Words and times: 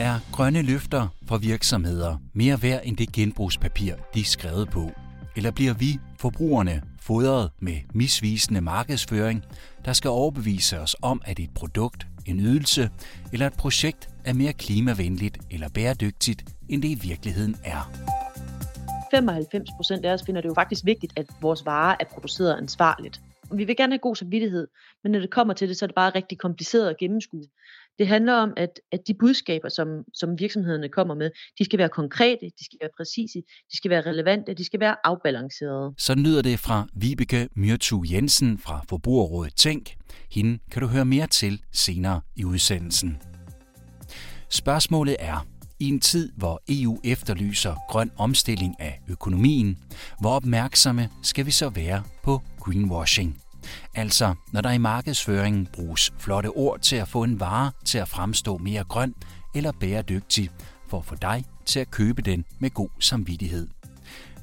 Er 0.00 0.32
grønne 0.32 0.62
løfter 0.62 1.08
for 1.28 1.38
virksomheder 1.38 2.16
mere 2.32 2.62
værd 2.62 2.80
end 2.84 2.96
det 2.96 3.12
genbrugspapir, 3.12 3.94
de 4.14 4.20
er 4.20 4.24
skrevet 4.24 4.70
på? 4.70 4.90
Eller 5.36 5.50
bliver 5.50 5.74
vi, 5.74 5.98
forbrugerne, 6.18 6.82
fodret 7.00 7.50
med 7.58 7.76
misvisende 7.94 8.60
markedsføring, 8.60 9.44
der 9.84 9.92
skal 9.92 10.10
overbevise 10.10 10.80
os 10.80 10.96
om, 11.02 11.22
at 11.24 11.38
et 11.38 11.50
produkt, 11.54 12.06
en 12.26 12.40
ydelse 12.40 12.90
eller 13.32 13.46
et 13.46 13.52
projekt 13.52 14.08
er 14.24 14.32
mere 14.32 14.52
klimavenligt 14.52 15.38
eller 15.50 15.68
bæredygtigt, 15.68 16.44
end 16.68 16.82
det 16.82 16.88
i 16.88 16.98
virkeligheden 17.08 17.56
er? 17.64 17.92
95 19.10 19.68
procent 19.76 20.04
af 20.04 20.12
os 20.12 20.22
finder 20.26 20.40
det 20.40 20.48
jo 20.48 20.54
faktisk 20.54 20.84
vigtigt, 20.84 21.12
at 21.16 21.26
vores 21.40 21.66
varer 21.66 21.96
er 22.00 22.04
produceret 22.04 22.56
ansvarligt. 22.56 23.20
Vi 23.52 23.64
vil 23.64 23.76
gerne 23.76 23.92
have 23.92 23.98
god 23.98 24.16
samvittighed, 24.16 24.68
men 25.02 25.12
når 25.12 25.20
det 25.20 25.30
kommer 25.30 25.54
til 25.54 25.68
det, 25.68 25.76
så 25.76 25.84
er 25.84 25.86
det 25.86 25.94
bare 25.94 26.10
rigtig 26.10 26.38
kompliceret 26.38 26.90
at 26.90 26.96
gennemskue. 26.96 27.44
Det 27.98 28.08
handler 28.08 28.32
om, 28.32 28.52
at, 28.56 28.80
at 28.92 29.00
de 29.08 29.14
budskaber, 29.14 29.68
som, 29.68 29.88
som 30.14 30.38
virksomhederne 30.38 30.88
kommer 30.88 31.14
med, 31.14 31.30
de 31.58 31.64
skal 31.64 31.78
være 31.78 31.88
konkrete, 31.88 32.46
de 32.58 32.64
skal 32.64 32.78
være 32.80 32.90
præcise, 32.96 33.38
de 33.72 33.76
skal 33.76 33.90
være 33.90 34.00
relevante, 34.00 34.54
de 34.54 34.64
skal 34.64 34.80
være 34.80 34.96
afbalancerede. 35.04 35.94
Så 35.98 36.14
lyder 36.14 36.42
det 36.42 36.58
fra 36.58 36.86
Vibeke 36.94 37.48
Myrtu 37.56 38.02
Jensen 38.12 38.58
fra 38.58 38.84
Forbrugerrådet 38.88 39.54
Tænk. 39.56 39.96
Hende 40.32 40.58
kan 40.70 40.82
du 40.82 40.88
høre 40.88 41.04
mere 41.04 41.26
til 41.26 41.62
senere 41.72 42.20
i 42.36 42.44
udsendelsen. 42.44 43.18
Spørgsmålet 44.48 45.16
er, 45.18 45.46
i 45.80 45.88
en 45.88 46.00
tid, 46.00 46.32
hvor 46.36 46.62
EU 46.68 47.00
efterlyser 47.04 47.74
grøn 47.88 48.10
omstilling 48.18 48.80
af 48.80 49.00
økonomien, 49.08 49.78
hvor 50.20 50.30
opmærksomme 50.30 51.08
skal 51.22 51.46
vi 51.46 51.50
så 51.50 51.68
være 51.68 52.02
på 52.22 52.40
greenwashing? 52.58 53.42
Altså, 53.94 54.34
når 54.52 54.60
der 54.60 54.70
i 54.70 54.78
markedsføringen 54.78 55.66
bruges 55.66 56.12
flotte 56.18 56.46
ord 56.46 56.80
til 56.80 56.96
at 56.96 57.08
få 57.08 57.22
en 57.22 57.40
vare 57.40 57.72
til 57.84 57.98
at 57.98 58.08
fremstå 58.08 58.58
mere 58.58 58.84
grøn 58.84 59.14
eller 59.54 59.72
bæredygtig, 59.80 60.50
for 60.88 60.98
at 60.98 61.04
få 61.04 61.14
dig 61.14 61.44
til 61.66 61.80
at 61.80 61.90
købe 61.90 62.22
den 62.22 62.44
med 62.58 62.70
god 62.70 62.88
samvittighed. 63.00 63.68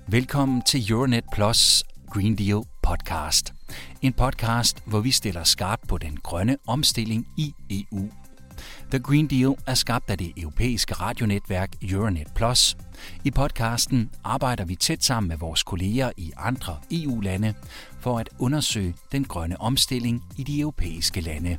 Velkommen 0.08 0.62
til 0.62 0.92
Euronet 0.92 1.24
Plus 1.34 1.84
Green 2.10 2.36
Deal 2.36 2.64
podcast. 2.84 3.54
En 4.02 4.14
podcast, 4.14 4.84
hvor 4.86 5.00
vi 5.00 5.12
stiller 5.12 5.44
skarpt 5.44 5.88
på 5.88 5.98
den 5.98 6.18
grønne 6.18 6.58
omstilling 6.68 7.28
i 7.38 7.54
EU. 7.70 8.10
The 8.92 9.00
Green 9.00 9.28
Deal 9.28 9.56
er 9.66 9.74
skabt 9.74 10.10
af 10.10 10.18
det 10.18 10.34
europæiske 10.38 10.94
radionetværk 10.94 11.76
Euronet 11.82 12.28
Plus. 12.36 12.78
I 13.24 13.32
podcasten 13.32 14.10
arbejder 14.24 14.66
vi 14.66 14.76
tæt 14.76 15.04
sammen 15.04 15.28
med 15.28 15.38
vores 15.38 15.64
kolleger 15.64 16.12
i 16.18 16.32
andre 16.38 16.78
EU-lande 16.92 17.54
for 18.00 18.20
at 18.20 18.30
undersøge 18.40 18.96
den 19.12 19.24
grønne 19.24 19.62
omstilling 19.62 20.24
i 20.38 20.44
de 20.44 20.60
europæiske 20.60 21.22
lande. 21.22 21.58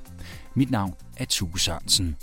Mit 0.54 0.70
navn 0.70 0.94
er 1.16 1.24
Tue 1.24 1.60
Sørensen. 1.60 2.16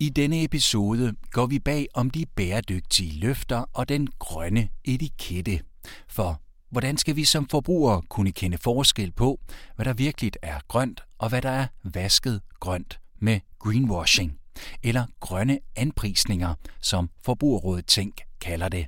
I 0.00 0.08
denne 0.08 0.44
episode 0.44 1.14
går 1.30 1.46
vi 1.46 1.58
bag 1.58 1.86
om 1.94 2.10
de 2.10 2.26
bæredygtige 2.36 3.20
løfter 3.20 3.64
og 3.72 3.88
den 3.88 4.08
grønne 4.18 4.68
etikette. 4.84 5.60
For 6.08 6.40
hvordan 6.70 6.96
skal 6.96 7.16
vi 7.16 7.24
som 7.24 7.48
forbrugere 7.48 8.02
kunne 8.08 8.32
kende 8.32 8.58
forskel 8.58 9.12
på, 9.12 9.40
hvad 9.76 9.84
der 9.84 9.92
virkelig 9.92 10.32
er 10.42 10.60
grønt 10.68 11.00
og 11.18 11.28
hvad 11.28 11.42
der 11.42 11.50
er 11.50 11.66
vasket 11.84 12.40
grønt 12.60 13.00
med 13.18 13.40
greenwashing, 13.58 14.38
eller 14.82 15.06
grønne 15.20 15.58
anprisninger, 15.76 16.54
som 16.80 17.10
Forbrugerrådet 17.24 17.86
Tænk 17.86 18.14
kalder 18.40 18.68
det. 18.68 18.86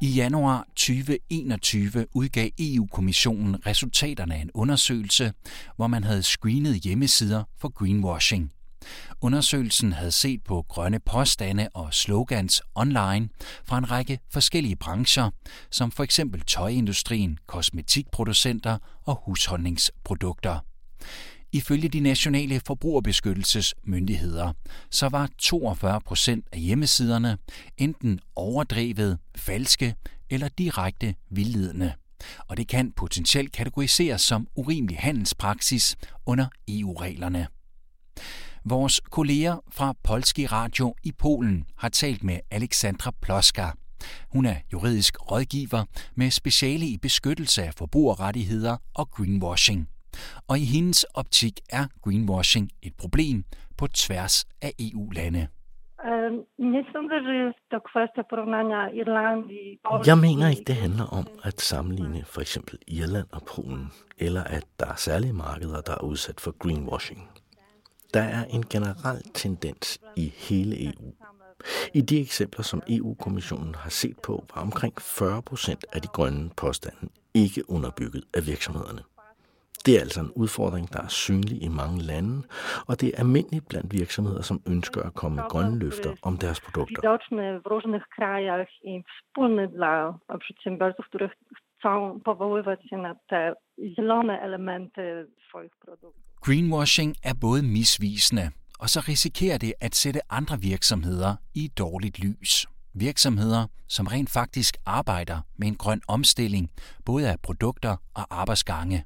I 0.00 0.08
januar 0.08 0.66
2021 0.76 2.06
udgav 2.14 2.50
EU-kommissionen 2.58 3.66
resultaterne 3.66 4.34
af 4.34 4.40
en 4.40 4.50
undersøgelse, 4.54 5.32
hvor 5.76 5.86
man 5.86 6.04
havde 6.04 6.22
screenet 6.22 6.74
hjemmesider 6.74 7.44
for 7.60 7.68
greenwashing. 7.68 8.52
Undersøgelsen 9.20 9.92
havde 9.92 10.12
set 10.12 10.44
på 10.44 10.64
grønne 10.68 11.00
påstande 11.00 11.68
og 11.74 11.94
slogans 11.94 12.62
online 12.74 13.28
fra 13.64 13.78
en 13.78 13.90
række 13.90 14.18
forskellige 14.32 14.76
brancher, 14.76 15.30
som 15.70 15.90
for 15.90 16.04
eksempel 16.04 16.40
tøjindustrien, 16.40 17.38
kosmetikproducenter 17.46 18.78
og 19.04 19.22
husholdningsprodukter. 19.24 20.58
Ifølge 21.52 21.88
de 21.88 22.00
nationale 22.00 22.60
forbrugerbeskyttelsesmyndigheder, 22.66 24.52
så 24.90 25.08
var 25.08 25.28
42 25.38 26.00
procent 26.00 26.46
af 26.52 26.60
hjemmesiderne 26.60 27.38
enten 27.76 28.20
overdrevet, 28.36 29.18
falske 29.36 29.94
eller 30.30 30.48
direkte 30.48 31.14
vildledende. 31.30 31.92
Og 32.48 32.56
det 32.56 32.68
kan 32.68 32.92
potentielt 32.92 33.52
kategoriseres 33.52 34.22
som 34.22 34.46
urimelig 34.54 34.98
handelspraksis 34.98 35.96
under 36.26 36.46
EU-reglerne. 36.68 37.46
Vores 38.64 39.00
kolleger 39.00 39.56
fra 39.70 39.94
Polski 40.04 40.46
Radio 40.46 40.94
i 41.04 41.12
Polen 41.12 41.64
har 41.78 41.88
talt 41.88 42.24
med 42.24 42.38
Alexandra 42.50 43.10
Ploska. 43.22 43.66
Hun 44.32 44.46
er 44.46 44.54
juridisk 44.72 45.30
rådgiver 45.30 45.84
med 46.14 46.30
speciale 46.30 46.86
i 46.86 46.98
beskyttelse 47.02 47.62
af 47.62 47.74
forbrugerrettigheder 47.78 48.76
og 48.94 49.10
greenwashing. 49.10 49.88
Og 50.48 50.58
i 50.58 50.64
hendes 50.64 51.04
optik 51.04 51.60
er 51.70 51.86
greenwashing 52.02 52.70
et 52.82 52.94
problem 52.98 53.44
på 53.76 53.86
tværs 53.86 54.44
af 54.62 54.72
EU-lande. 54.78 55.48
Jeg 60.06 60.18
mener 60.18 60.48
ikke, 60.48 60.64
det 60.66 60.74
handler 60.74 61.04
om 61.04 61.26
at 61.44 61.60
sammenligne 61.60 62.24
for 62.24 62.40
eksempel 62.40 62.78
Irland 62.86 63.26
og 63.32 63.42
Polen, 63.42 63.92
eller 64.18 64.44
at 64.44 64.64
der 64.80 64.86
er 64.86 64.96
særlige 64.96 65.32
markeder, 65.32 65.80
der 65.80 65.92
er 65.92 66.04
udsat 66.04 66.40
for 66.40 66.58
greenwashing. 66.58 67.28
Der 68.14 68.22
er 68.22 68.44
en 68.44 68.62
generel 68.62 69.22
tendens 69.34 70.00
i 70.16 70.32
hele 70.48 70.84
EU. 70.84 71.12
I 71.94 72.00
de 72.00 72.20
eksempler, 72.20 72.62
som 72.62 72.82
EU-kommissionen 72.88 73.74
har 73.74 73.90
set 73.90 74.18
på, 74.26 74.44
var 74.54 74.62
omkring 74.62 74.94
40 75.00 75.42
procent 75.42 75.84
af 75.92 76.02
de 76.02 76.08
grønne 76.08 76.50
påstande 76.56 77.08
ikke 77.34 77.70
underbygget 77.70 78.24
af 78.34 78.46
virksomhederne. 78.46 79.02
Det 79.86 79.96
er 79.96 80.00
altså 80.00 80.20
en 80.20 80.32
udfordring, 80.42 80.92
der 80.92 81.02
er 81.02 81.08
synlig 81.08 81.62
i 81.62 81.68
mange 81.68 82.02
lande, 82.02 82.42
og 82.88 83.00
det 83.00 83.08
er 83.08 83.18
almindeligt 83.18 83.68
blandt 83.68 83.92
virksomheder, 83.92 84.42
som 84.42 84.62
ønsker 84.66 85.02
at 85.02 85.14
komme 85.14 85.36
med 85.36 85.44
grønne 85.52 85.78
løfter 85.78 86.12
om 86.22 86.36
deres 86.36 86.60
produkter. 86.60 87.00
chcą 91.78 92.20
powoływać 92.24 92.80
się 92.88 92.96
na 92.96 93.14
te 93.30 93.54
zielone 93.94 94.40
elementy 94.40 95.26
swoich 95.48 95.76
produktów. 95.76 96.27
Greenwashing 96.40 97.16
er 97.22 97.34
både 97.34 97.62
misvisende, 97.62 98.50
og 98.78 98.90
så 98.90 99.00
risikerer 99.00 99.58
det 99.58 99.72
at 99.80 99.94
sætte 99.94 100.32
andre 100.32 100.60
virksomheder 100.60 101.36
i 101.54 101.68
dårligt 101.68 102.18
lys. 102.18 102.66
Virksomheder, 102.94 103.66
som 103.88 104.06
rent 104.06 104.30
faktisk 104.30 104.76
arbejder 104.86 105.40
med 105.56 105.68
en 105.68 105.76
grøn 105.76 106.00
omstilling, 106.08 106.70
både 107.04 107.30
af 107.30 107.40
produkter 107.40 107.96
og 108.14 108.26
arbejdsgange. 108.30 109.04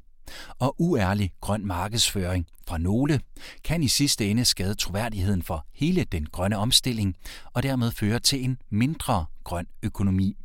Og 0.58 0.74
uærlig 0.78 1.32
grøn 1.40 1.66
markedsføring 1.66 2.46
fra 2.68 2.78
nogle 2.78 3.20
kan 3.64 3.82
i 3.82 3.88
sidste 3.88 4.30
ende 4.30 4.44
skade 4.44 4.74
troværdigheden 4.74 5.42
for 5.42 5.66
hele 5.74 6.04
den 6.04 6.26
grønne 6.26 6.56
omstilling 6.56 7.14
og 7.52 7.62
dermed 7.62 7.90
føre 7.90 8.18
til 8.18 8.44
en 8.44 8.58
mindre 8.70 9.26
grøn 9.44 9.66
økonomi. 9.82 10.36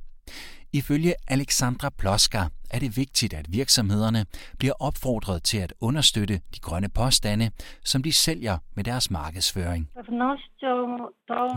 Ifølge 0.73 1.13
Alexandra 1.27 1.89
Ploska 1.89 2.43
er 2.69 2.79
det 2.79 2.97
vigtigt, 2.97 3.33
at 3.33 3.45
virksomhederne 3.50 4.25
bliver 4.59 4.73
opfordret 4.79 5.44
til 5.44 5.57
at 5.57 5.73
understøtte 5.81 6.41
de 6.55 6.59
grønne 6.59 6.89
påstande, 6.89 7.51
som 7.83 8.03
de 8.03 8.13
sælger 8.13 8.57
med 8.75 8.83
deres 8.83 9.11
markedsføring. 9.11 9.89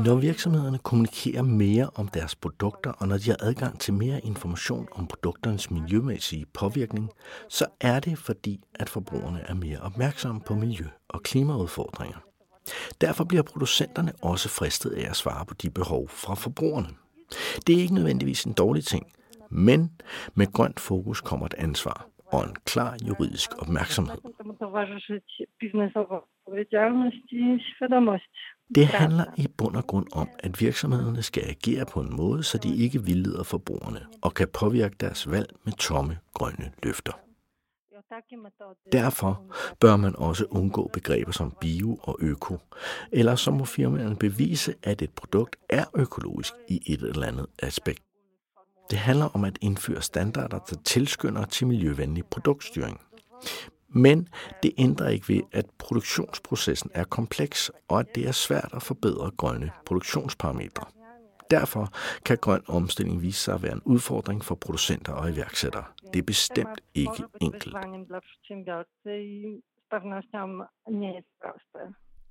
Når 0.05 0.15
virksomhederne 0.15 0.79
kommunikerer 0.79 1.43
mere 1.43 1.91
om 1.95 2.09
deres 2.09 2.35
produkter, 2.35 2.93
og 2.93 3.09
når 3.09 3.19
de 3.19 3.31
har 3.31 3.37
adgang 3.41 3.81
til 3.81 3.95
mere 3.95 4.21
information 4.21 4.89
om 4.93 5.07
produkternes 5.07 5.71
miljømæssige 5.71 6.47
påvirkning, 6.55 7.11
så 7.49 7.67
er 7.81 8.01
det 8.01 8.19
fordi, 8.19 8.61
at 8.75 8.89
forbrugerne 8.89 9.41
er 9.41 9.55
mere 9.55 9.79
opmærksomme 9.79 10.41
på 10.41 10.55
miljø- 10.55 10.91
og 11.09 11.23
klimaudfordringer. 11.23 12.19
Derfor 13.01 13.25
bliver 13.25 13.43
producenterne 13.43 14.13
også 14.23 14.49
fristet 14.49 14.91
af 14.91 15.11
at 15.11 15.17
svare 15.17 15.47
på 15.47 15.55
de 15.55 15.71
behov 15.71 16.09
fra 16.09 16.35
forbrugerne. 16.35 16.89
Det 17.67 17.77
er 17.77 17.81
ikke 17.81 17.95
nødvendigvis 17.95 18.45
en 18.45 18.53
dårlig 18.53 18.85
ting, 18.85 19.07
men 19.51 19.91
med 20.35 20.53
grønt 20.53 20.81
fokus 20.81 21.21
kommer 21.21 21.47
et 21.47 21.55
ansvar 21.59 22.07
og 22.33 22.45
en 22.45 22.57
klar 22.67 22.97
juridisk 23.09 23.51
opmærksomhed. 23.63 24.17
Det 28.75 28.87
handler 28.87 29.25
i 29.37 29.47
bund 29.59 29.77
og 29.77 29.87
grund 29.87 30.07
om, 30.13 30.29
at 30.39 30.61
virksomhederne 30.61 31.23
skal 31.23 31.43
agere 31.49 31.87
på 31.93 32.01
en 32.01 32.17
måde, 32.17 32.43
så 32.43 32.59
de 32.59 32.77
ikke 32.77 33.05
vildleder 33.05 33.43
forbrugerne 33.43 34.01
og 34.23 34.35
kan 34.35 34.49
påvirke 34.49 34.97
deres 35.01 35.31
valg 35.31 35.53
med 35.65 35.73
tomme 35.73 36.19
grønne 36.35 36.73
løfter. 36.83 37.13
Derfor 38.93 39.43
bør 39.81 39.97
man 39.97 40.17
også 40.17 40.47
undgå 40.51 40.91
begreber 40.93 41.33
som 41.33 41.57
bio 41.61 41.99
og 42.03 42.19
øko, 42.21 42.59
eller 43.13 43.35
så 43.35 43.51
må 43.51 43.65
firmaerne 43.65 44.17
bevise, 44.17 44.75
at 44.83 45.03
et 45.03 45.11
produkt 45.11 45.57
er 45.69 45.85
økologisk 45.95 46.53
i 46.69 46.81
et 46.87 47.03
eller 47.03 47.27
andet 47.27 47.47
aspekt. 47.59 48.03
Det 48.91 48.99
handler 48.99 49.27
om 49.27 49.45
at 49.45 49.59
indføre 49.61 50.03
standarder, 50.03 50.59
der 50.59 50.77
tilskynder 50.85 51.45
til 51.45 51.67
miljøvenlig 51.67 52.25
produktstyring. 52.27 53.01
Men 53.89 54.29
det 54.63 54.73
ændrer 54.79 55.09
ikke 55.09 55.29
ved, 55.29 55.41
at 55.53 55.67
produktionsprocessen 55.79 56.91
er 56.95 57.05
kompleks, 57.05 57.71
og 57.89 58.01
at 58.01 58.07
det 58.15 58.29
er 58.29 58.33
svært 58.33 58.71
at 58.73 58.83
forbedre 58.83 59.31
grønne 59.31 59.71
produktionsparametre. 59.87 60.85
Derfor 61.51 61.89
kan 62.25 62.37
grøn 62.41 62.63
omstilling 62.69 63.23
vise 63.23 63.41
sig 63.41 63.55
at 63.55 63.63
være 63.63 63.73
en 63.73 63.83
udfordring 63.85 64.45
for 64.45 64.55
producenter 64.55 65.13
og 65.13 65.31
iværksættere. 65.31 65.85
Det 66.13 66.19
er 66.19 66.23
bestemt 66.23 66.81
ikke 66.95 67.25
enkelt. 67.41 67.77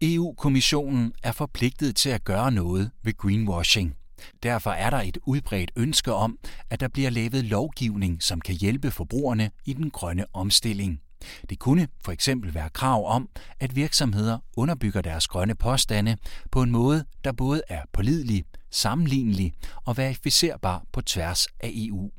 EU-kommissionen 0.02 1.14
er 1.24 1.32
forpligtet 1.32 1.96
til 1.96 2.10
at 2.10 2.24
gøre 2.24 2.52
noget 2.52 2.92
ved 3.04 3.18
greenwashing. 3.18 3.99
Derfor 4.44 4.72
er 4.72 4.90
der 4.90 4.98
et 5.02 5.18
udbredt 5.26 5.72
ønske 5.76 6.14
om, 6.14 6.38
at 6.70 6.80
der 6.80 6.88
bliver 6.88 7.10
lavet 7.10 7.46
lovgivning, 7.46 8.24
som 8.24 8.42
kan 8.42 8.56
hjælpe 8.56 8.92
forbrugerne 8.92 9.52
i 9.66 9.74
den 9.74 9.90
grønne 9.90 10.26
omstilling. 10.34 11.02
Det 11.50 11.60
kunne 11.60 11.88
for 12.06 12.12
eksempel 12.12 12.54
være 12.54 12.70
krav 12.70 13.08
om, 13.08 13.30
at 13.60 13.76
virksomheder 13.76 14.38
underbygger 14.58 15.02
deres 15.02 15.28
grønne 15.28 15.56
påstande 15.56 16.18
på 16.52 16.62
en 16.62 16.72
måde, 16.72 17.06
der 17.24 17.32
både 17.32 17.62
er 17.70 17.82
pålidelig, 17.94 18.44
sammenlignelig 18.72 19.54
og 19.86 19.98
verificerbar 19.98 20.84
på 20.92 21.02
tværs 21.02 21.48
af 21.60 21.72
EU. 21.74 22.12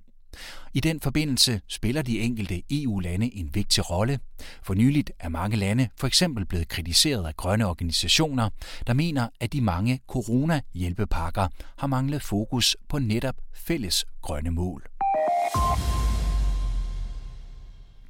I 0.75 0.81
den 0.81 1.01
forbindelse 1.01 1.61
spiller 1.69 2.03
de 2.03 2.21
enkelte 2.21 2.63
EU-lande 2.71 3.37
en 3.37 3.55
vigtig 3.55 3.91
rolle. 3.91 4.19
For 4.63 4.75
nyligt 4.75 5.13
er 5.19 5.29
mange 5.29 5.57
lande 5.57 5.89
for 5.97 6.07
eksempel 6.07 6.47
blevet 6.47 6.69
kritiseret 6.69 7.27
af 7.27 7.37
grønne 7.37 7.67
organisationer, 7.67 8.51
der 8.87 8.95
mener, 8.95 9.29
at 9.41 9.53
de 9.53 9.61
mange 9.61 10.01
corona-hjælpepakker 10.09 11.49
har 11.79 11.87
manglet 11.87 12.23
fokus 12.23 12.77
på 12.89 12.99
netop 12.99 13.35
fælles 13.55 14.05
grønne 14.23 14.51
mål. 14.51 14.87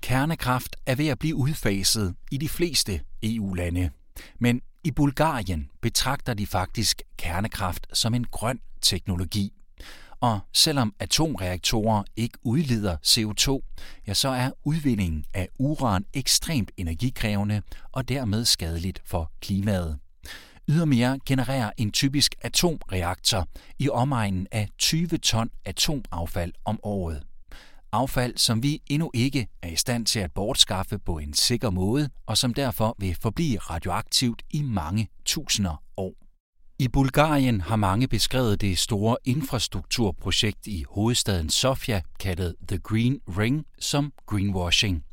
Kernekraft 0.01 0.77
er 0.87 0.95
ved 0.95 1.09
at 1.09 1.19
blive 1.19 1.37
udfaset 1.37 2.15
i 2.31 2.37
de 2.37 2.49
fleste 2.49 3.01
EU-lande. 3.23 3.91
Men 4.39 4.61
i 4.85 4.91
Bulgarien 4.91 5.71
betragter 5.81 6.35
de 6.35 6.47
faktisk 6.47 7.03
kernekraft 7.19 7.87
som 7.93 8.15
en 8.15 8.25
grøn 8.25 8.61
teknologi. 8.83 9.53
Og 10.21 10.41
selvom 10.53 10.95
atomreaktorer 10.99 12.03
ikke 12.17 12.39
udleder 12.43 12.97
CO2, 13.07 13.61
ja, 14.07 14.15
så 14.15 14.29
er 14.29 14.51
udvindingen 14.65 15.25
af 15.35 15.49
uran 15.59 16.05
ekstremt 16.15 16.71
energikrævende 16.77 17.63
og 17.93 18.09
dermed 18.09 18.45
skadeligt 18.45 19.03
for 19.05 19.33
klimaet. 19.41 19.99
Ydermere 20.69 21.19
genererer 21.27 21.71
en 21.77 21.93
typisk 21.93 22.35
atomreaktor 22.41 23.49
i 23.79 23.89
omegnen 23.89 24.47
af 24.53 24.69
20 24.79 25.09
ton 25.09 25.51
atomaffald 25.65 26.53
om 26.65 26.81
året. 26.83 27.23
Affald, 27.93 28.37
som 28.37 28.63
vi 28.63 28.83
endnu 28.87 29.11
ikke 29.15 29.47
er 29.63 29.69
i 29.69 29.77
stand 29.77 30.07
til 30.07 30.21
at 30.21 30.33
bortskaffe 30.33 30.99
på 30.99 31.19
en 31.19 31.35
sikker 31.35 31.71
måde, 31.71 32.09
og 32.27 32.39
som 32.39 32.55
derfor 32.55 32.97
vil 32.99 33.17
forblive 33.21 33.59
radioaktivt 33.59 34.43
i 34.51 34.63
mange 34.63 35.09
tusinder. 35.25 35.83
I 36.81 36.88
Bulgarien 36.88 37.61
har 37.61 37.77
mange 37.77 38.09
beskrevet 38.09 38.61
det 38.61 38.79
store 38.79 39.17
infrastrukturprojekt 39.25 40.67
i 40.67 40.85
hovedstaden 40.88 41.50
Sofia, 41.50 42.00
kaldet 42.21 42.55
The 42.69 42.79
Green 42.79 43.21
Ring, 43.38 43.67
som 43.79 44.12
greenwashing. 44.27 45.05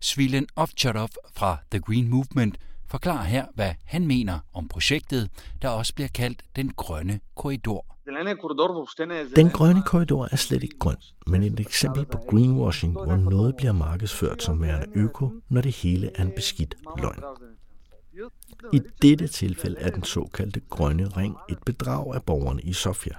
Svilen 0.00 0.46
Ovcharov 0.56 1.08
fra 1.36 1.56
The 1.70 1.80
Green 1.80 2.08
Movement 2.08 2.58
forklarer 2.88 3.24
her, 3.24 3.46
hvad 3.54 3.70
han 3.84 4.06
mener 4.06 4.38
om 4.54 4.68
projektet, 4.68 5.30
der 5.62 5.68
også 5.68 5.94
bliver 5.94 6.08
kaldt 6.08 6.42
den 6.56 6.72
grønne 6.76 7.20
korridor. 7.36 7.86
Den 9.36 9.50
grønne 9.50 9.82
korridor 9.82 10.28
er 10.32 10.36
slet 10.36 10.62
ikke 10.62 10.78
grøn, 10.78 10.96
men 11.26 11.42
et 11.42 11.60
eksempel 11.60 12.04
på 12.04 12.18
greenwashing, 12.30 12.92
hvor 12.92 13.16
noget 13.16 13.56
bliver 13.56 13.72
markedsført 13.72 14.42
som 14.42 14.62
værende 14.62 14.86
øko, 14.94 15.30
når 15.48 15.60
det 15.60 15.72
hele 15.72 16.10
er 16.14 16.22
en 16.22 16.32
beskidt 16.36 16.74
løgn. 16.98 17.22
I 18.72 18.80
dette 19.02 19.26
tilfælde 19.26 19.78
er 19.78 19.90
den 19.90 20.04
såkaldte 20.04 20.60
grønne 20.70 21.08
ring 21.08 21.36
et 21.48 21.58
bedrag 21.66 22.14
af 22.14 22.22
borgerne 22.22 22.62
i 22.62 22.72
Sofia. 22.72 23.14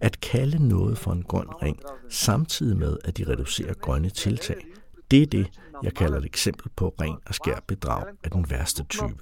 At 0.00 0.20
kalde 0.20 0.68
noget 0.68 0.98
for 0.98 1.12
en 1.12 1.22
grøn 1.22 1.48
ring, 1.62 1.78
samtidig 2.08 2.76
med 2.76 2.96
at 3.04 3.16
de 3.16 3.28
reducerer 3.28 3.74
grønne 3.74 4.10
tiltag, 4.10 4.66
det 5.10 5.22
er 5.22 5.26
det, 5.26 5.46
jeg 5.82 5.94
kalder 5.94 6.18
et 6.18 6.24
eksempel 6.24 6.70
på 6.76 6.94
ren 7.00 7.16
og 7.26 7.34
skær 7.34 7.60
bedrag 7.66 8.06
af 8.24 8.30
den 8.30 8.50
værste 8.50 8.84
type. 8.84 9.16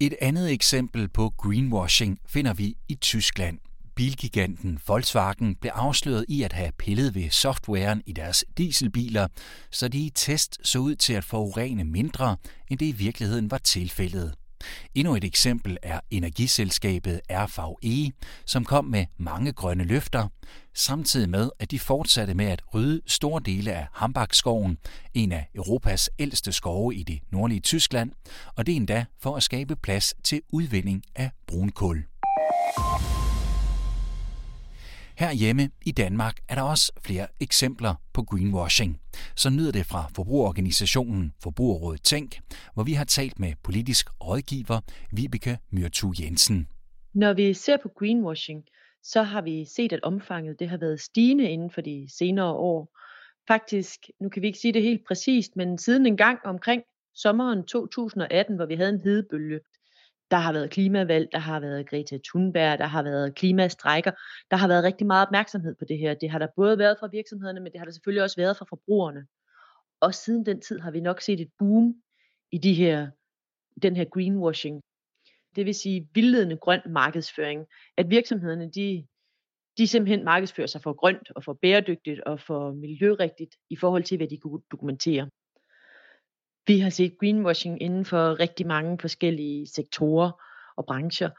Et 0.00 0.14
andet 0.20 0.52
eksempel 0.52 1.08
på 1.08 1.30
greenwashing 1.38 2.18
finder 2.26 2.54
vi 2.54 2.76
i 2.88 2.94
Tyskland. 2.94 3.58
Bilgiganten 4.00 4.78
Volkswagen 4.86 5.54
blev 5.54 5.72
afsløret 5.74 6.24
i 6.28 6.42
at 6.42 6.52
have 6.52 6.72
pillet 6.78 7.14
ved 7.14 7.30
softwaren 7.30 8.02
i 8.06 8.12
deres 8.12 8.44
dieselbiler, 8.58 9.28
så 9.70 9.88
de 9.88 9.98
i 9.98 10.10
test 10.10 10.58
så 10.62 10.78
ud 10.78 10.94
til 10.94 11.12
at 11.12 11.24
forurene 11.24 11.84
mindre, 11.84 12.36
end 12.70 12.78
det 12.78 12.86
i 12.86 12.92
virkeligheden 12.92 13.50
var 13.50 13.58
tilfældet. 13.58 14.34
Endnu 14.94 15.16
et 15.16 15.24
eksempel 15.24 15.78
er 15.82 16.00
energiselskabet 16.10 17.20
RVE, 17.30 18.12
som 18.46 18.64
kom 18.64 18.84
med 18.84 19.06
mange 19.18 19.52
grønne 19.52 19.84
løfter, 19.84 20.28
samtidig 20.74 21.28
med, 21.28 21.50
at 21.58 21.70
de 21.70 21.78
fortsatte 21.78 22.34
med 22.34 22.46
at 22.46 22.62
rydde 22.74 23.00
store 23.06 23.42
dele 23.44 23.72
af 23.72 23.86
Hambachskoven, 23.92 24.78
en 25.14 25.32
af 25.32 25.48
Europas 25.54 26.10
ældste 26.18 26.52
skove 26.52 26.94
i 26.94 27.02
det 27.02 27.20
nordlige 27.30 27.60
Tyskland, 27.60 28.12
og 28.56 28.66
det 28.66 28.76
endda 28.76 29.04
for 29.22 29.36
at 29.36 29.42
skabe 29.42 29.76
plads 29.76 30.14
til 30.24 30.40
udvinding 30.52 31.02
af 31.16 31.30
brunkul. 31.46 32.04
Herhjemme 35.20 35.70
i 35.86 35.92
Danmark 35.92 36.36
er 36.48 36.54
der 36.54 36.62
også 36.62 36.92
flere 37.06 37.26
eksempler 37.40 37.94
på 38.12 38.22
greenwashing. 38.22 39.00
Så 39.36 39.50
nyder 39.50 39.72
det 39.72 39.86
fra 39.86 40.06
forbrugerorganisationen 40.16 41.32
Forbrugerrådet 41.42 42.02
Tænk, 42.02 42.40
hvor 42.74 42.82
vi 42.82 42.92
har 42.92 43.04
talt 43.04 43.38
med 43.40 43.52
politisk 43.62 44.10
rådgiver 44.26 44.80
Vibeke 45.12 45.58
Myrtu 45.70 46.12
Jensen. 46.20 46.68
Når 47.14 47.32
vi 47.32 47.54
ser 47.54 47.76
på 47.82 47.88
greenwashing, 47.98 48.64
så 49.02 49.22
har 49.22 49.42
vi 49.42 49.64
set, 49.64 49.92
at 49.92 50.02
omfanget 50.02 50.58
det 50.58 50.68
har 50.68 50.76
været 50.76 51.00
stigende 51.00 51.50
inden 51.50 51.70
for 51.70 51.80
de 51.80 52.06
senere 52.18 52.52
år. 52.52 52.98
Faktisk, 53.48 53.98
nu 54.20 54.28
kan 54.28 54.42
vi 54.42 54.46
ikke 54.46 54.58
sige 54.58 54.72
det 54.72 54.82
helt 54.82 55.06
præcist, 55.06 55.56
men 55.56 55.78
siden 55.78 56.06
en 56.06 56.16
gang 56.16 56.38
omkring 56.44 56.82
sommeren 57.14 57.64
2018, 57.64 58.56
hvor 58.56 58.66
vi 58.66 58.74
havde 58.74 58.90
en 58.90 59.00
hedebølge, 59.00 59.60
der 60.30 60.36
har 60.36 60.52
været 60.52 60.70
klimavalg, 60.70 61.28
der 61.32 61.38
har 61.38 61.60
været 61.60 61.88
Greta 61.88 62.18
Thunberg, 62.24 62.78
der 62.78 62.86
har 62.86 63.02
været 63.02 63.34
klimastrækker. 63.34 64.10
Der 64.50 64.56
har 64.56 64.68
været 64.68 64.84
rigtig 64.84 65.06
meget 65.06 65.26
opmærksomhed 65.26 65.74
på 65.74 65.84
det 65.84 65.98
her. 65.98 66.14
Det 66.14 66.30
har 66.30 66.38
der 66.38 66.46
både 66.56 66.78
været 66.78 66.96
fra 67.00 67.08
virksomhederne, 67.12 67.60
men 67.60 67.72
det 67.72 67.78
har 67.78 67.84
der 67.84 67.92
selvfølgelig 67.92 68.22
også 68.22 68.36
været 68.36 68.56
fra 68.56 68.66
forbrugerne. 68.68 69.26
Og 70.00 70.14
siden 70.14 70.46
den 70.46 70.60
tid 70.60 70.78
har 70.78 70.90
vi 70.90 71.00
nok 71.00 71.20
set 71.20 71.40
et 71.40 71.50
boom 71.58 71.94
i 72.52 72.58
de 72.58 72.74
her, 72.74 73.10
den 73.82 73.96
her 73.96 74.04
greenwashing. 74.04 74.82
Det 75.56 75.66
vil 75.66 75.74
sige 75.74 76.08
vildledende 76.14 76.56
grøn 76.56 76.80
markedsføring. 76.86 77.66
At 77.96 78.10
virksomhederne, 78.10 78.70
de, 78.70 79.06
de 79.78 79.86
simpelthen 79.86 80.24
markedsfører 80.24 80.66
sig 80.66 80.82
for 80.82 80.92
grønt 80.92 81.30
og 81.36 81.44
for 81.44 81.52
bæredygtigt 81.52 82.20
og 82.20 82.40
for 82.40 82.72
miljørigtigt 82.72 83.56
i 83.70 83.76
forhold 83.76 84.04
til, 84.04 84.16
hvad 84.16 84.28
de 84.28 84.38
kunne 84.38 84.62
dokumentere. 84.70 85.28
Vi 86.70 86.78
har 86.78 86.90
set 86.90 87.18
greenwashing 87.18 87.82
inden 87.82 88.04
for 88.04 88.40
rigtig 88.40 88.66
mange 88.66 88.98
forskellige 88.98 89.66
sektorer 89.66 90.30
og 90.76 90.84
brancher. 90.86 91.30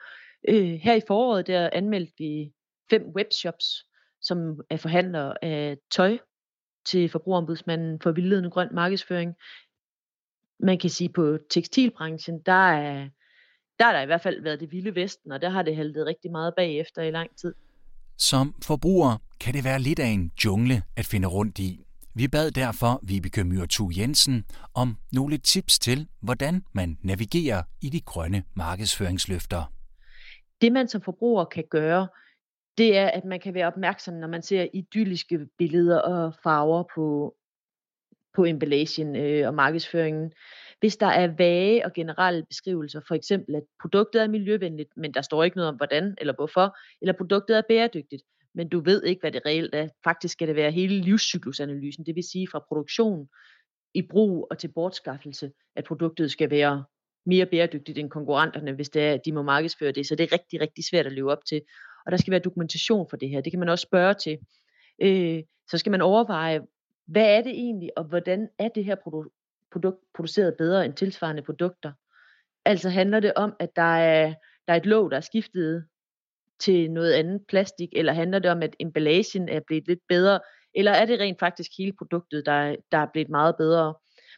Øh, 0.49 0.79
her 0.83 0.93
i 0.93 1.01
foråret 1.07 1.47
der 1.47 1.69
anmeldte 1.73 2.13
vi 2.17 2.51
fem 2.89 3.03
webshops, 3.15 3.65
som 4.21 4.59
er 4.69 4.77
forhandlere 4.77 5.43
af 5.43 5.77
tøj 5.91 6.17
til 6.85 7.09
forbrugerombudsmanden 7.09 7.99
for 7.99 8.11
vildledende 8.11 8.49
grøn 8.49 8.69
markedsføring. 8.71 9.33
Man 10.59 10.77
kan 10.77 10.89
sige 10.89 11.09
på 11.09 11.37
tekstilbranchen, 11.49 12.41
der 12.45 12.71
er, 12.71 13.09
der 13.79 13.85
har 13.85 13.93
der 13.93 14.01
i 14.01 14.05
hvert 14.05 14.21
fald 14.21 14.41
været 14.41 14.59
det 14.59 14.71
vilde 14.71 14.95
vesten, 14.95 15.31
og 15.31 15.41
der 15.41 15.49
har 15.49 15.63
det 15.63 15.75
haltet 15.75 16.05
rigtig 16.05 16.31
meget 16.31 16.53
bagefter 16.57 17.01
i 17.01 17.11
lang 17.11 17.29
tid. 17.37 17.53
Som 18.17 18.55
forbruger 18.63 19.17
kan 19.39 19.53
det 19.53 19.63
være 19.63 19.79
lidt 19.79 19.99
af 19.99 20.07
en 20.07 20.31
jungle 20.45 20.83
at 20.97 21.05
finde 21.05 21.27
rundt 21.27 21.59
i. 21.59 21.85
Vi 22.13 22.27
bad 22.27 22.51
derfor 22.51 22.99
Vibeke 23.03 23.43
Myrtu 23.43 23.89
Jensen 23.97 24.45
om 24.73 24.97
nogle 25.13 25.37
tips 25.37 25.79
til, 25.79 26.07
hvordan 26.21 26.63
man 26.73 26.97
navigerer 27.03 27.63
i 27.81 27.89
de 27.89 28.01
grønne 28.01 28.43
markedsføringsløfter. 28.53 29.73
Det 30.61 30.71
man 30.71 30.87
som 30.87 31.01
forbruger 31.01 31.45
kan 31.45 31.63
gøre, 31.69 32.07
det 32.77 32.97
er, 32.97 33.07
at 33.07 33.25
man 33.25 33.39
kan 33.39 33.53
være 33.53 33.67
opmærksom, 33.67 34.13
når 34.13 34.27
man 34.27 34.41
ser 34.41 34.67
idylliske 34.73 35.39
billeder 35.57 35.99
og 35.99 36.33
farver 36.43 36.83
på, 36.95 37.35
på 38.35 38.45
emballagen 38.45 39.15
øh, 39.15 39.47
og 39.47 39.53
markedsføringen. 39.53 40.31
Hvis 40.79 40.97
der 40.97 41.07
er 41.07 41.27
vage 41.37 41.85
og 41.85 41.93
generelle 41.93 42.45
beskrivelser, 42.45 43.01
for 43.07 43.15
eksempel 43.15 43.55
at 43.55 43.63
produktet 43.81 44.21
er 44.21 44.27
miljøvenligt, 44.27 44.89
men 44.97 45.13
der 45.13 45.21
står 45.21 45.43
ikke 45.43 45.57
noget 45.57 45.69
om 45.69 45.75
hvordan 45.75 46.15
eller 46.17 46.33
hvorfor, 46.33 46.77
eller 47.01 47.13
produktet 47.13 47.57
er 47.57 47.61
bæredygtigt, 47.69 48.23
men 48.53 48.69
du 48.69 48.79
ved 48.79 49.03
ikke, 49.03 49.19
hvad 49.19 49.31
det 49.31 49.41
reelt 49.45 49.75
er. 49.75 49.87
Faktisk 50.03 50.31
skal 50.31 50.47
det 50.47 50.55
være 50.55 50.71
hele 50.71 51.01
livscyklusanalysen, 51.01 52.05
det 52.05 52.15
vil 52.15 52.23
sige 52.31 52.47
fra 52.51 52.63
produktion 52.67 53.29
i 53.93 54.01
brug 54.01 54.47
og 54.51 54.57
til 54.57 54.67
bortskaffelse, 54.67 55.51
at 55.75 55.83
produktet 55.83 56.31
skal 56.31 56.49
være 56.49 56.83
mere 57.25 57.45
bæredygtigt 57.45 57.97
end 57.97 58.09
konkurrenterne, 58.09 58.73
hvis 58.73 58.89
det 58.89 59.01
er, 59.01 59.13
at 59.13 59.25
de 59.25 59.31
må 59.31 59.41
markedsføre 59.41 59.91
det. 59.91 60.07
Så 60.07 60.15
det 60.15 60.23
er 60.23 60.33
rigtig, 60.33 60.61
rigtig 60.61 60.83
svært 60.85 61.05
at 61.05 61.11
leve 61.11 61.31
op 61.31 61.45
til. 61.45 61.61
Og 62.05 62.11
der 62.11 62.17
skal 62.17 62.31
være 62.31 62.39
dokumentation 62.39 63.07
for 63.09 63.17
det 63.17 63.29
her. 63.29 63.41
Det 63.41 63.51
kan 63.51 63.59
man 63.59 63.69
også 63.69 63.83
spørge 63.83 64.13
til. 64.13 64.37
Øh, 65.01 65.43
så 65.69 65.77
skal 65.77 65.91
man 65.91 66.01
overveje, 66.01 66.61
hvad 67.05 67.37
er 67.37 67.41
det 67.41 67.51
egentlig, 67.51 67.89
og 67.97 68.03
hvordan 68.03 68.49
er 68.59 68.67
det 68.67 68.85
her 68.85 68.95
produkt 68.95 69.33
produceret 70.15 70.55
bedre 70.57 70.85
end 70.85 70.93
tilsvarende 70.93 71.41
produkter. 71.41 71.91
Altså 72.65 72.89
handler 72.89 73.19
det 73.19 73.33
om, 73.35 73.53
at 73.59 73.75
der 73.75 73.97
er, 73.97 74.33
der 74.67 74.73
er 74.73 74.77
et 74.77 74.85
låg, 74.85 75.11
der 75.11 75.17
er 75.17 75.21
skiftet 75.21 75.85
til 76.61 76.91
noget 76.91 77.13
andet 77.13 77.41
plastik, 77.49 77.89
eller 77.95 78.13
handler 78.13 78.39
det 78.39 78.51
om, 78.51 78.63
at 78.63 78.75
emballagen 78.79 79.49
er 79.49 79.59
blevet 79.67 79.83
lidt 79.87 79.99
bedre, 80.09 80.39
eller 80.75 80.91
er 80.91 81.05
det 81.05 81.19
rent 81.19 81.39
faktisk 81.39 81.71
hele 81.77 81.93
produktet, 81.97 82.43
der, 82.45 82.75
der 82.91 82.97
er 82.97 83.07
blevet 83.13 83.29
meget 83.29 83.55
bedre? 83.57 83.93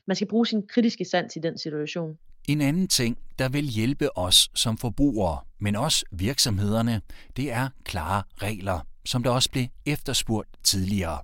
Man 0.07 0.15
skal 0.15 0.27
bruge 0.27 0.47
sin 0.47 0.67
kritiske 0.67 1.05
sans 1.05 1.35
i 1.35 1.39
den 1.39 1.57
situation. 1.57 2.17
En 2.47 2.61
anden 2.61 2.87
ting, 2.87 3.17
der 3.39 3.49
vil 3.49 3.63
hjælpe 3.63 4.17
os 4.17 4.49
som 4.55 4.77
forbrugere, 4.77 5.39
men 5.59 5.75
også 5.75 6.05
virksomhederne, 6.11 7.01
det 7.37 7.51
er 7.51 7.69
klare 7.85 8.23
regler, 8.37 8.79
som 9.05 9.23
der 9.23 9.29
også 9.29 9.51
blev 9.51 9.65
efterspurgt 9.85 10.49
tidligere. 10.63 11.19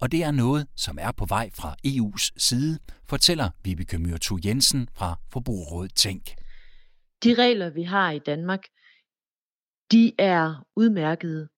Og 0.00 0.12
det 0.12 0.22
er 0.22 0.30
noget, 0.30 0.66
som 0.76 0.98
er 1.00 1.12
på 1.12 1.26
vej 1.28 1.50
fra 1.54 1.76
EU's 1.86 2.30
side, 2.36 2.78
fortæller 3.08 3.50
Vibeke 3.64 3.98
Myrtu 3.98 4.38
Jensen 4.44 4.88
fra 4.96 5.18
Forbrugerrådet 5.32 5.94
Tænk. 5.94 6.22
De 7.24 7.34
regler, 7.34 7.70
vi 7.70 7.82
har 7.82 8.10
i 8.10 8.18
Danmark, 8.18 8.60
de 9.92 10.12
er 10.18 10.66
udmærkede. 10.76 11.48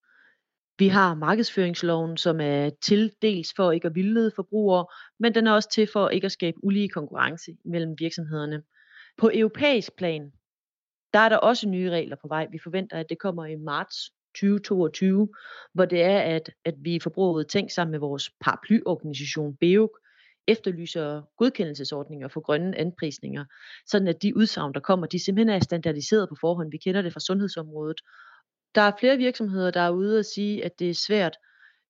Vi 0.78 0.88
har 0.88 1.14
markedsføringsloven, 1.14 2.16
som 2.16 2.40
er 2.40 2.70
til 2.82 3.12
dels 3.22 3.52
for 3.56 3.72
ikke 3.72 3.86
at 3.86 3.94
vildlede 3.94 4.32
forbrugere, 4.36 4.86
men 5.18 5.34
den 5.34 5.46
er 5.46 5.52
også 5.52 5.70
til 5.70 5.88
for 5.92 6.08
ikke 6.08 6.24
at 6.24 6.32
skabe 6.32 6.56
ulige 6.64 6.88
konkurrence 6.88 7.52
mellem 7.64 7.94
virksomhederne. 7.98 8.62
På 9.18 9.30
europæisk 9.34 9.96
plan, 9.96 10.32
der 11.12 11.18
er 11.18 11.28
der 11.28 11.36
også 11.36 11.68
nye 11.68 11.90
regler 11.90 12.16
på 12.22 12.28
vej. 12.28 12.46
Vi 12.52 12.58
forventer, 12.62 12.96
at 12.96 13.06
det 13.08 13.18
kommer 13.18 13.46
i 13.46 13.56
marts 13.56 14.10
2022, 14.34 15.28
hvor 15.72 15.84
det 15.84 16.02
er, 16.02 16.20
at, 16.20 16.50
at 16.64 16.74
vi 16.78 16.94
i 16.94 17.00
forbruget 17.00 17.48
tænkt 17.48 17.72
sammen 17.72 17.90
med 17.90 17.98
vores 17.98 18.30
paraplyorganisation 18.40 19.56
BEUC, 19.56 19.90
efterlyser 20.48 21.22
godkendelsesordninger 21.36 22.28
for 22.28 22.40
grønne 22.40 22.78
anprisninger, 22.78 23.44
sådan 23.86 24.08
at 24.08 24.22
de 24.22 24.36
udsagn, 24.36 24.74
der 24.74 24.80
kommer, 24.80 25.06
de 25.06 25.24
simpelthen 25.24 25.56
er 25.56 25.60
standardiseret 25.60 26.28
på 26.28 26.36
forhånd. 26.40 26.70
Vi 26.70 26.76
kender 26.76 27.02
det 27.02 27.12
fra 27.12 27.20
sundhedsområdet. 27.20 28.00
Der 28.74 28.80
er 28.80 28.92
flere 29.00 29.16
virksomheder, 29.16 29.70
der 29.70 29.80
er 29.80 29.90
ude 29.90 30.18
og 30.18 30.24
sige, 30.24 30.64
at 30.64 30.78
det 30.78 30.90
er 30.90 30.94
svært, 30.94 31.36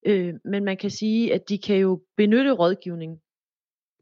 øh, 0.06 0.34
men 0.44 0.64
man 0.64 0.76
kan 0.76 0.90
sige, 0.90 1.34
at 1.34 1.48
de 1.48 1.58
kan 1.58 1.76
jo 1.76 2.02
benytte 2.16 2.50
rådgivning. 2.50 3.20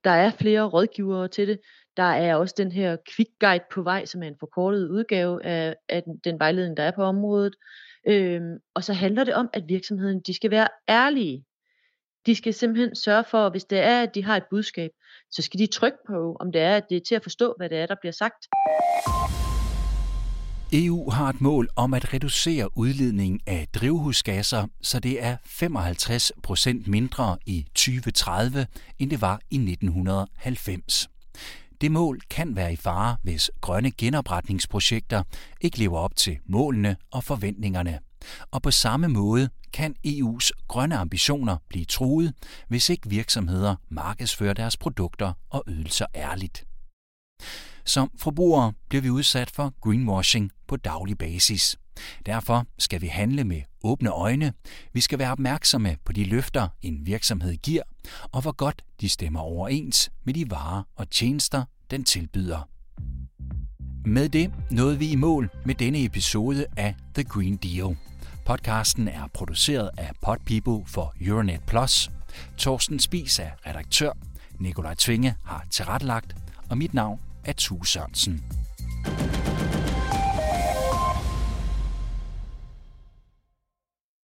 Der 0.05 0.11
er 0.11 0.31
flere 0.31 0.63
rådgivere 0.63 1.29
til 1.29 1.49
det. 1.49 1.61
Der 1.97 2.03
er 2.03 2.35
også 2.35 2.55
den 2.59 2.73
her 2.73 2.97
quick 3.17 3.31
guide 3.41 3.65
på 3.73 3.83
vej, 3.83 4.05
som 4.05 4.23
er 4.23 4.27
en 4.27 4.37
forkortet 4.41 4.89
udgave 4.89 5.45
af, 5.45 5.75
af 5.89 6.03
den, 6.03 6.19
den 6.25 6.39
vejledning, 6.39 6.77
der 6.77 6.83
er 6.83 6.91
på 6.91 7.03
området. 7.03 7.57
Øhm, 8.07 8.59
og 8.75 8.85
så 8.85 8.93
handler 8.93 9.25
det 9.25 9.35
om, 9.35 9.51
at 9.53 9.65
virksomheden 9.69 10.21
de 10.21 10.35
skal 10.35 10.51
være 10.51 10.69
ærlige. 10.89 11.45
De 12.29 12.35
skal 12.35 12.55
simpelthen 12.55 12.97
sørge 12.97 13.25
for, 13.31 13.51
hvis 13.51 13.65
det 13.65 13.79
er, 13.79 14.03
at 14.03 14.15
de 14.15 14.25
har 14.25 14.37
et 14.37 14.43
budskab, 14.51 14.91
så 15.31 15.43
skal 15.43 15.61
de 15.61 15.67
trykke 15.67 15.99
på, 16.07 16.37
om 16.41 16.53
det 16.53 16.61
er, 16.61 16.77
at 16.77 16.85
det 16.91 16.97
er 16.97 17.01
til 17.09 17.15
at 17.15 17.23
forstå, 17.23 17.55
hvad 17.59 17.69
det 17.69 17.79
er, 17.79 17.87
der 17.87 17.95
bliver 18.01 18.13
sagt. 18.13 18.47
EU 20.73 21.11
har 21.11 21.29
et 21.29 21.41
mål 21.41 21.69
om 21.77 21.95
at 21.95 22.15
reducere 22.15 22.79
udledningen 22.79 23.41
af 23.47 23.67
drivhusgasser, 23.75 24.67
så 24.83 25.01
det 25.01 25.25
er 25.25 25.37
55 25.47 26.33
procent 26.43 26.89
mindre 26.89 27.39
i 27.47 27.67
2030, 27.75 28.67
end 28.99 29.11
det 29.11 29.21
var 29.21 29.41
i 29.51 29.57
1990. 29.57 31.09
Det 31.81 31.93
mål 31.93 32.21
kan 32.31 32.57
være 32.57 32.73
i 32.73 32.77
fare, 32.77 33.17
hvis 33.23 33.51
grønne 33.61 33.91
genopretningsprojekter 33.91 35.23
ikke 35.61 35.79
lever 35.79 35.99
op 35.99 36.17
til 36.17 36.39
målene 36.47 36.97
og 37.13 37.25
forventningerne. 37.25 37.99
Og 38.51 38.63
på 38.63 38.71
samme 38.71 39.09
måde 39.09 39.49
kan 39.73 39.97
EU's 40.07 40.51
grønne 40.69 40.97
ambitioner 40.97 41.57
blive 41.69 41.85
truet, 41.85 42.35
hvis 42.69 42.91
ikke 42.91 43.09
virksomheder 43.09 43.77
markedsfører 43.89 44.55
deres 44.55 44.77
produkter 44.77 45.33
og 45.51 45.65
ydelser 45.69 46.07
ærligt. 46.15 46.65
Som 47.85 48.11
forbrugere 48.19 48.73
bliver 48.89 49.03
vi 49.03 49.11
udsat 49.11 49.51
for 49.51 49.75
greenwashing 49.81 50.51
på 50.67 50.77
daglig 50.77 51.19
basis. 51.19 51.77
Derfor 52.27 52.67
skal 52.79 53.01
vi 53.01 53.07
handle 53.07 53.45
med 53.45 53.63
åbne 53.83 54.11
øjne. 54.11 54.53
Vi 54.93 55.01
skal 55.01 55.19
være 55.19 55.33
opmærksomme 55.33 55.97
på 56.05 56.13
de 56.13 56.25
løfter, 56.25 56.69
en 56.83 57.07
virksomhed 57.07 57.57
giver, 57.57 57.83
og 58.33 58.43
hvor 58.43 58.53
godt 58.53 58.83
de 59.01 59.09
stemmer 59.09 59.41
overens 59.41 60.11
med 60.25 60.35
de 60.35 60.51
varer 60.51 60.83
og 60.97 61.11
tjenester, 61.11 61.65
den 61.91 62.05
tilbyder. 62.05 62.69
Med 64.09 64.29
det 64.29 64.53
nåede 64.71 64.99
vi 64.99 65.11
i 65.11 65.17
mål 65.17 65.51
med 65.65 65.75
denne 65.75 66.05
episode 66.05 66.67
af 66.77 66.95
The 67.15 67.25
Green 67.25 67.57
Deal. 67.57 67.97
Podcasten 68.47 69.09
er 69.09 69.29
produceret 69.35 69.91
af 69.99 70.11
Podpeople 70.23 70.87
for 70.87 71.15
Euronet 71.21 71.61
Plus. 71.67 72.11
Torsten 72.57 73.01
Spis 73.01 73.39
er 73.39 73.51
redaktør. 73.67 74.13
Nikolaj 74.59 74.95
Tvinge 74.95 75.35
har 75.45 75.67
tilrettelagt, 75.71 76.37
og 76.71 76.79
mit 76.79 76.95
navn 76.95 77.21
er 77.45 77.53
Tue 77.53 77.87
Sørensen. 77.87 78.45